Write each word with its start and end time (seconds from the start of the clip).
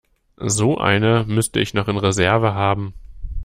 So 0.47 0.79
eine 0.79 1.25
müsste 1.27 1.59
ich 1.59 1.75
noch 1.75 1.87
in 1.87 1.95
Reserve 1.99 2.55
haben. 2.55 2.95